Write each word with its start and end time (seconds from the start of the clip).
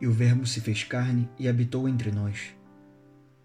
E 0.00 0.06
o 0.06 0.12
Verbo 0.12 0.46
se 0.46 0.60
fez 0.60 0.84
carne 0.84 1.28
e 1.38 1.48
habitou 1.48 1.88
entre 1.88 2.10
nós. 2.10 2.54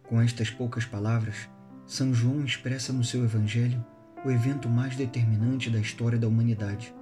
Com 0.03 0.19
estas 0.19 0.49
poucas 0.49 0.85
palavras, 0.85 1.49
São 1.85 2.13
João 2.13 2.43
expressa 2.43 2.91
no 2.91 3.03
seu 3.03 3.23
Evangelho 3.23 3.85
o 4.25 4.31
evento 4.31 4.67
mais 4.67 4.95
determinante 4.95 5.69
da 5.69 5.79
história 5.79 6.17
da 6.17 6.27
humanidade. 6.27 6.93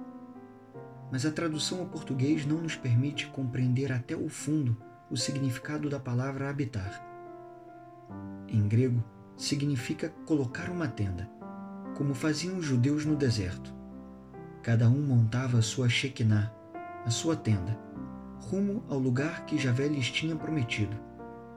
Mas 1.10 1.24
a 1.24 1.30
tradução 1.30 1.80
ao 1.80 1.86
português 1.86 2.44
não 2.44 2.60
nos 2.60 2.76
permite 2.76 3.26
compreender 3.28 3.90
até 3.90 4.14
o 4.14 4.28
fundo 4.28 4.76
o 5.10 5.16
significado 5.16 5.88
da 5.88 5.98
palavra 5.98 6.50
habitar. 6.50 7.02
Em 8.46 8.68
grego, 8.68 9.02
significa 9.36 10.10
colocar 10.26 10.68
uma 10.68 10.86
tenda, 10.86 11.28
como 11.96 12.14
faziam 12.14 12.58
os 12.58 12.64
judeus 12.64 13.04
no 13.04 13.16
deserto. 13.16 13.74
Cada 14.62 14.88
um 14.88 15.00
montava 15.00 15.58
a 15.58 15.62
sua 15.62 15.88
Shekinah, 15.88 16.52
a 17.04 17.10
sua 17.10 17.36
tenda, 17.36 17.78
rumo 18.40 18.84
ao 18.88 18.98
lugar 18.98 19.44
que 19.44 19.58
Javé 19.58 19.88
lhes 19.88 20.10
tinha 20.10 20.34
prometido, 20.36 20.96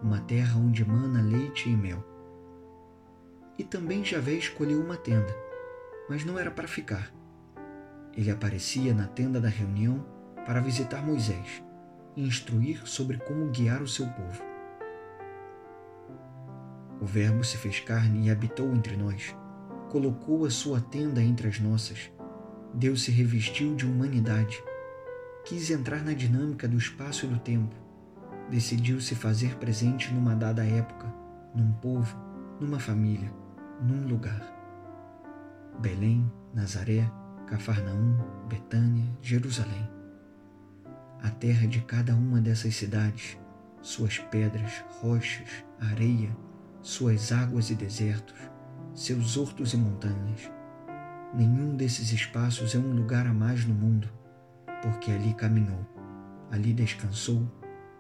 uma 0.02 0.20
terra 0.22 0.60
onde 0.60 0.84
mana 0.84 1.22
leite 1.22 1.70
e 1.70 1.76
mel. 1.76 2.04
E 3.58 3.64
também 3.64 4.04
Javé 4.04 4.34
escolheu 4.34 4.82
uma 4.82 4.98
tenda, 4.98 5.34
mas 6.10 6.26
não 6.26 6.38
era 6.38 6.52
para 6.52 6.68
ficar. 6.68 7.14
Ele 8.16 8.32
aparecia 8.32 8.94
na 8.94 9.08
tenda 9.08 9.40
da 9.40 9.48
reunião 9.48 10.06
para 10.46 10.60
visitar 10.60 11.06
Moisés 11.06 11.64
e 12.16 12.28
instruir 12.28 12.86
sobre 12.86 13.18
como 13.18 13.50
guiar 13.52 13.82
o 13.82 13.88
seu 13.88 14.08
povo. 14.08 14.44
O 17.00 17.06
Verbo 17.06 17.44
se 17.44 17.58
fez 17.58 17.80
carne 17.80 18.28
e 18.28 18.32
habitou 18.32 18.74
entre 18.74 18.98
nós, 18.98 19.36
colocou 19.90 20.46
a 20.46 20.50
sua 20.50 20.82
tenda 20.82 21.22
entre 21.22 21.48
as 21.48 21.60
nossas. 21.60 22.12
Deus 22.74 23.04
se 23.04 23.12
revestiu 23.12 23.76
de 23.76 23.86
humanidade 23.86 24.62
quis 25.44 25.72
entrar 25.72 26.04
na 26.04 26.14
dinâmica 26.14 26.68
do 26.68 26.78
espaço 26.78 27.26
e 27.26 27.30
do 27.30 27.40
tempo, 27.40 27.76
decidiu 28.50 29.02
se 29.02 29.16
fazer 29.16 29.56
presente 29.56 30.14
numa 30.14 30.36
dada 30.36 30.64
época, 30.64 31.12
num 31.56 31.72
povo, 31.74 32.16
numa 32.60 32.80
família, 32.80 33.32
num 33.82 34.08
lugar. 34.08 34.42
Belém, 35.80 36.32
Nazaré, 36.54 37.10
Cafarnaum, 37.48 38.18
Betânia, 38.48 39.06
Jerusalém. 39.22 39.90
A 41.24 41.30
terra 41.30 41.68
de 41.68 41.82
cada 41.82 42.16
uma 42.16 42.40
dessas 42.40 42.76
cidades, 42.76 43.38
suas 43.82 44.20
pedras, 44.20 44.84
rochas, 45.02 45.66
areia, 45.80 46.36
suas 46.82 47.32
águas 47.32 47.70
e 47.70 47.76
desertos, 47.76 48.40
seus 48.94 49.38
hortos 49.38 49.74
e 49.74 49.78
montanhas. 49.78 50.52
Nenhum 51.34 51.76
desses 51.76 52.12
espaços 52.12 52.76
é 52.76 52.78
um 52.78 52.94
lugar 52.94 53.26
a 53.26 53.34
mais 53.34 53.66
no 53.66 53.74
mundo 53.74 54.21
porque 54.82 55.12
ali 55.12 55.34
caminhou, 55.34 55.86
ali 56.52 56.74
descansou, 56.74 57.50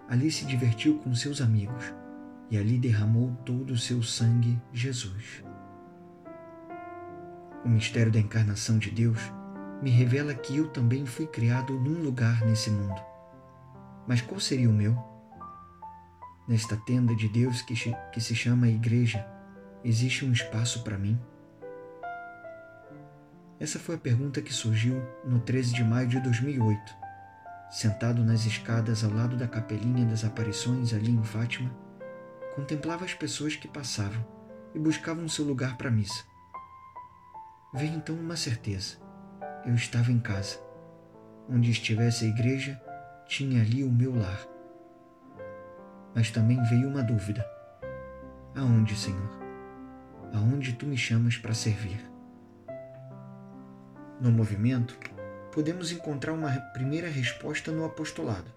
ali 0.09 0.31
se 0.31 0.45
divertiu 0.45 0.97
com 0.99 1.13
seus 1.13 1.41
amigos 1.41 1.93
e 2.49 2.57
ali 2.57 2.77
derramou 2.77 3.33
todo 3.45 3.71
o 3.71 3.77
seu 3.77 4.03
sangue, 4.03 4.61
Jesus. 4.73 5.43
O 7.63 7.69
mistério 7.69 8.11
da 8.11 8.19
encarnação 8.19 8.77
de 8.77 8.89
Deus 8.89 9.19
me 9.81 9.89
revela 9.89 10.33
que 10.33 10.57
eu 10.57 10.67
também 10.67 11.05
fui 11.05 11.25
criado 11.27 11.73
num 11.79 12.03
lugar 12.03 12.43
nesse 12.45 12.69
mundo. 12.69 13.01
Mas 14.07 14.21
qual 14.21 14.39
seria 14.39 14.69
o 14.69 14.73
meu? 14.73 14.97
Nesta 16.47 16.75
tenda 16.75 17.15
de 17.15 17.29
Deus 17.29 17.61
que, 17.61 17.73
que 18.11 18.19
se 18.19 18.35
chama 18.35 18.67
Igreja, 18.67 19.25
existe 19.83 20.25
um 20.25 20.31
espaço 20.31 20.83
para 20.83 20.97
mim? 20.97 21.19
Essa 23.61 23.77
foi 23.77 23.93
a 23.93 23.99
pergunta 23.99 24.41
que 24.41 24.51
surgiu 24.51 24.99
no 25.23 25.39
13 25.39 25.75
de 25.75 25.83
maio 25.83 26.07
de 26.07 26.19
2008. 26.19 26.95
Sentado 27.69 28.23
nas 28.23 28.43
escadas 28.43 29.03
ao 29.03 29.13
lado 29.13 29.37
da 29.37 29.47
capelinha 29.47 30.03
das 30.03 30.25
aparições 30.25 30.95
ali 30.95 31.11
em 31.11 31.23
Fátima, 31.23 31.71
contemplava 32.55 33.05
as 33.05 33.13
pessoas 33.13 33.55
que 33.55 33.67
passavam 33.67 34.25
e 34.73 34.79
buscavam 34.79 35.29
seu 35.29 35.45
lugar 35.45 35.77
para 35.77 35.89
a 35.89 35.91
missa. 35.91 36.23
Veio 37.71 37.93
então 37.93 38.15
uma 38.15 38.35
certeza: 38.35 38.97
eu 39.63 39.75
estava 39.75 40.11
em 40.11 40.19
casa. 40.19 40.59
Onde 41.47 41.69
estivesse 41.69 42.25
a 42.25 42.29
igreja, 42.29 42.81
tinha 43.27 43.61
ali 43.61 43.83
o 43.83 43.91
meu 43.91 44.15
lar. 44.15 44.43
Mas 46.15 46.31
também 46.31 46.59
veio 46.63 46.89
uma 46.89 47.03
dúvida: 47.03 47.45
aonde, 48.55 48.95
Senhor? 48.95 49.39
Aonde 50.33 50.73
tu 50.73 50.87
me 50.87 50.97
chamas 50.97 51.37
para 51.37 51.53
servir? 51.53 52.10
No 54.21 54.31
movimento, 54.31 54.95
podemos 55.51 55.91
encontrar 55.91 56.33
uma 56.33 56.51
primeira 56.73 57.09
resposta 57.09 57.71
no 57.71 57.83
apostolado. 57.83 58.53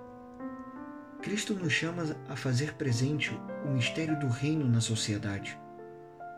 Cristo 1.23 1.55
nos 1.55 1.73
chama 1.73 2.15
a 2.29 2.37
fazer 2.37 2.75
presente 2.75 3.33
o 3.65 3.71
mistério 3.71 4.19
do 4.21 4.29
reino 4.29 4.69
na 4.69 4.83
sociedade, 4.83 5.59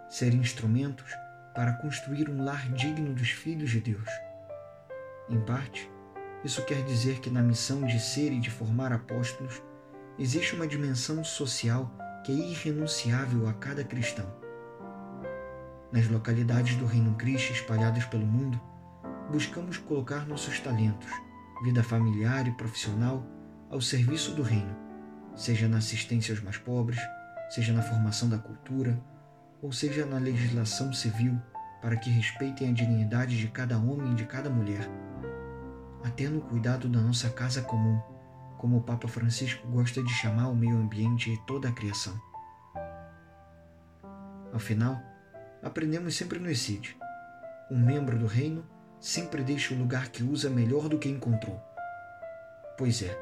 ser 0.08 0.32
instrumentos 0.32 1.12
para 1.56 1.72
construir 1.72 2.30
um 2.30 2.44
lar 2.44 2.70
digno 2.70 3.12
dos 3.14 3.30
filhos 3.30 3.70
de 3.70 3.80
Deus. 3.80 4.08
Em 5.28 5.40
parte, 5.40 5.90
isso 6.44 6.64
quer 6.64 6.84
dizer 6.84 7.18
que 7.18 7.28
na 7.28 7.42
missão 7.42 7.84
de 7.84 7.98
ser 7.98 8.30
e 8.30 8.38
de 8.38 8.48
formar 8.48 8.92
apóstolos 8.92 9.60
existe 10.20 10.54
uma 10.54 10.68
dimensão 10.68 11.24
social 11.24 11.90
que 12.24 12.30
é 12.30 12.50
irrenunciável 12.52 13.48
a 13.48 13.54
cada 13.54 13.82
cristão. 13.82 14.32
Nas 15.90 16.06
localidades 16.06 16.76
do 16.76 16.86
Reino 16.86 17.16
Cristo 17.16 17.52
espalhadas 17.52 18.04
pelo 18.04 18.24
mundo, 18.24 18.60
buscamos 19.30 19.78
colocar 19.78 20.26
nossos 20.26 20.60
talentos, 20.60 21.10
vida 21.62 21.82
familiar 21.82 22.46
e 22.46 22.52
profissional, 22.52 23.24
ao 23.70 23.80
serviço 23.80 24.34
do 24.34 24.42
Reino, 24.42 24.74
seja 25.34 25.68
na 25.68 25.78
assistência 25.78 26.32
aos 26.32 26.42
mais 26.42 26.56
pobres, 26.56 27.00
seja 27.50 27.72
na 27.72 27.82
formação 27.82 28.28
da 28.28 28.38
cultura, 28.38 28.98
ou 29.60 29.72
seja 29.72 30.06
na 30.06 30.18
legislação 30.18 30.92
civil 30.92 31.40
para 31.82 31.96
que 31.96 32.10
respeitem 32.10 32.70
a 32.70 32.72
dignidade 32.72 33.36
de 33.36 33.48
cada 33.48 33.76
homem 33.78 34.12
e 34.12 34.14
de 34.14 34.24
cada 34.24 34.48
mulher, 34.48 34.88
até 36.04 36.28
no 36.28 36.40
cuidado 36.40 36.88
da 36.88 37.00
nossa 37.00 37.28
casa 37.30 37.62
comum, 37.62 38.00
como 38.58 38.78
o 38.78 38.82
Papa 38.82 39.08
Francisco 39.08 39.66
gosta 39.68 40.02
de 40.02 40.12
chamar 40.14 40.48
o 40.48 40.56
meio 40.56 40.76
ambiente 40.76 41.32
e 41.32 41.36
toda 41.46 41.68
a 41.68 41.72
criação. 41.72 42.18
Afinal, 44.52 45.00
aprendemos 45.62 46.16
sempre 46.16 46.38
no 46.38 46.50
ECID. 46.50 46.96
Um 47.70 47.78
membro 47.78 48.18
do 48.18 48.26
reino 48.26 48.64
sempre 49.00 49.42
deixa 49.42 49.74
o 49.74 49.78
lugar 49.78 50.08
que 50.08 50.22
usa 50.22 50.50
melhor 50.50 50.88
do 50.88 50.98
que 50.98 51.08
encontrou. 51.08 51.60
Pois 52.78 53.02
é, 53.02 53.18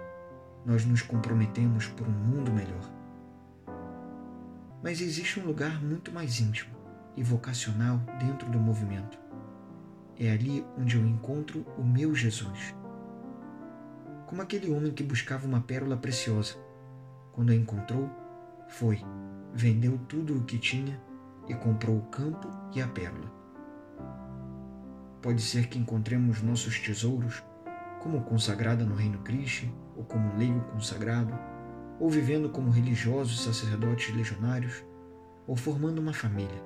nós 0.65 0.85
nos 0.85 1.03
comprometemos 1.03 1.87
por 1.89 2.07
um 2.07 2.11
mundo 2.11 2.53
melhor. 2.53 2.91
Mas 4.83 5.01
existe 5.01 5.41
um 5.41 5.47
lugar 5.47 5.83
muito 5.83 6.12
mais 6.12 6.41
íntimo 6.41 6.75
e 7.17 7.23
vocacional 7.23 7.99
dentro 8.19 8.51
do 8.51 8.59
movimento. 8.59 9.19
É 10.19 10.31
ali 10.31 10.65
onde 10.79 10.97
eu 10.97 11.07
encontro 11.07 11.67
o 11.77 11.85
meu 11.85 12.15
Jesus. 12.15 12.75
Como 14.27 14.43
aquele 14.43 14.71
homem 14.73 14.93
que 14.93 15.03
buscava 15.03 15.47
uma 15.47 15.61
pérola 15.61 15.97
preciosa. 15.97 16.56
Quando 17.33 17.51
a 17.51 17.55
encontrou, 17.55 18.09
foi, 18.69 19.01
vendeu 19.53 19.99
tudo 20.09 20.39
o 20.39 20.45
que 20.45 20.59
tinha 20.59 21.01
e 21.49 21.55
comprou 21.55 21.99
o 21.99 22.06
campo 22.06 22.49
e 22.75 22.81
a 22.81 22.89
pérola. 22.89 23.44
Pode 25.25 25.41
ser 25.41 25.69
que 25.69 25.79
encontremos 25.79 26.43
nossos 26.43 26.79
tesouros 26.79 27.43
como 28.03 28.21
consagrada 28.25 28.85
no 28.85 28.95
Reino 28.95 29.21
Cristo, 29.21 29.67
ou 29.97 30.05
como 30.05 30.37
leigo 30.37 30.61
consagrado, 30.65 31.33
ou 31.99 32.11
vivendo 32.11 32.51
como 32.51 32.71
religiosos 32.71 33.41
sacerdotes 33.41 34.15
legionários, 34.15 34.85
ou 35.47 35.57
formando 35.57 35.99
uma 35.99 36.12
família. 36.12 36.62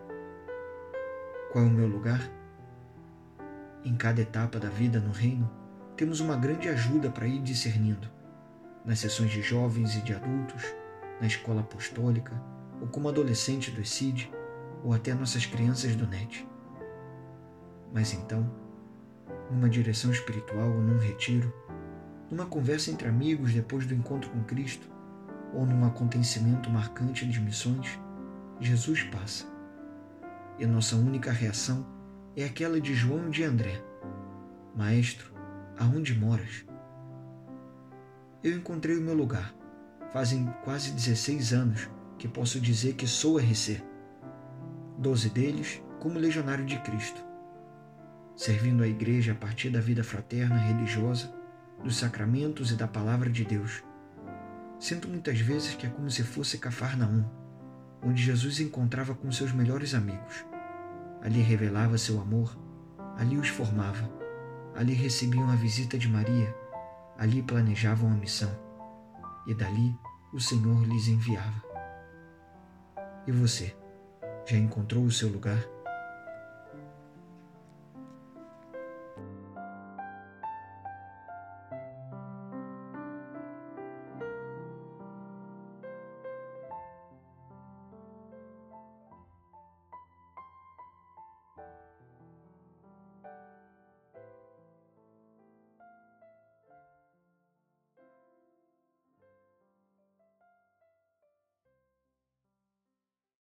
Qual 1.52 1.64
é 1.64 1.68
o 1.68 1.70
meu 1.70 1.86
lugar? 1.86 2.20
Em 3.84 3.94
cada 3.94 4.22
etapa 4.22 4.58
da 4.58 4.68
vida 4.68 4.98
no 4.98 5.12
Reino, 5.12 5.48
temos 5.96 6.18
uma 6.18 6.34
grande 6.34 6.68
ajuda 6.68 7.10
para 7.10 7.28
ir 7.28 7.40
discernindo. 7.40 8.10
Nas 8.84 8.98
sessões 8.98 9.30
de 9.30 9.40
jovens 9.40 9.94
e 9.94 10.00
de 10.00 10.12
adultos, 10.12 10.64
na 11.20 11.28
escola 11.28 11.60
apostólica, 11.60 12.34
ou 12.80 12.88
como 12.88 13.08
adolescente 13.08 13.70
do 13.70 13.80
ECID, 13.80 14.28
ou 14.82 14.92
até 14.92 15.14
nossas 15.14 15.46
crianças 15.46 15.94
do 15.94 16.08
NET. 16.08 16.44
Mas 17.92 18.12
então, 18.12 18.48
numa 19.50 19.68
direção 19.68 20.10
espiritual 20.10 20.70
ou 20.70 20.80
num 20.80 20.98
retiro, 20.98 21.52
numa 22.30 22.46
conversa 22.46 22.90
entre 22.90 23.08
amigos 23.08 23.52
depois 23.52 23.86
do 23.86 23.94
encontro 23.94 24.30
com 24.30 24.44
Cristo, 24.44 24.88
ou 25.54 25.64
num 25.64 25.84
acontecimento 25.84 26.68
marcante 26.68 27.26
de 27.26 27.40
missões, 27.40 27.98
Jesus 28.60 29.02
passa. 29.04 29.46
E 30.58 30.66
nossa 30.66 30.96
única 30.96 31.32
reação 31.32 31.86
é 32.36 32.44
aquela 32.44 32.80
de 32.80 32.92
João 32.92 33.30
de 33.30 33.44
André: 33.44 33.82
Maestro, 34.76 35.32
aonde 35.78 36.14
moras? 36.14 36.66
Eu 38.42 38.56
encontrei 38.56 38.96
o 38.96 39.00
meu 39.00 39.14
lugar. 39.14 39.54
Fazem 40.12 40.46
quase 40.64 40.92
16 40.92 41.52
anos 41.52 41.90
que 42.18 42.28
posso 42.28 42.60
dizer 42.60 42.94
que 42.94 43.06
sou 43.06 43.38
RC. 43.38 43.82
Doze 44.98 45.30
deles 45.30 45.82
como 46.00 46.18
legionário 46.18 46.64
de 46.64 46.78
Cristo 46.80 47.27
servindo 48.38 48.84
a 48.84 48.86
Igreja 48.86 49.32
a 49.32 49.34
partir 49.34 49.68
da 49.68 49.80
vida 49.80 50.04
fraterna 50.04 50.56
religiosa, 50.58 51.34
dos 51.82 51.96
sacramentos 51.96 52.70
e 52.70 52.76
da 52.76 52.86
Palavra 52.86 53.28
de 53.28 53.44
Deus. 53.44 53.82
Sinto 54.78 55.08
muitas 55.08 55.40
vezes 55.40 55.74
que 55.74 55.88
é 55.88 55.90
como 55.90 56.08
se 56.08 56.22
fosse 56.22 56.56
Cafarnaum, 56.56 57.24
onde 58.00 58.22
Jesus 58.22 58.60
encontrava 58.60 59.12
com 59.12 59.32
seus 59.32 59.52
melhores 59.52 59.92
amigos. 59.92 60.46
Ali 61.20 61.40
revelava 61.40 61.98
seu 61.98 62.20
amor, 62.20 62.56
ali 63.16 63.36
os 63.36 63.48
formava, 63.48 64.08
ali 64.76 64.92
recebiam 64.92 65.50
a 65.50 65.56
visita 65.56 65.98
de 65.98 66.08
Maria, 66.08 66.54
ali 67.18 67.42
planejavam 67.42 68.08
a 68.08 68.14
missão, 68.14 68.56
e 69.48 69.54
dali 69.54 69.92
o 70.32 70.38
Senhor 70.38 70.86
lhes 70.86 71.08
enviava. 71.08 71.60
E 73.26 73.32
você, 73.32 73.76
já 74.46 74.56
encontrou 74.56 75.02
o 75.02 75.10
seu 75.10 75.28
lugar? 75.28 75.77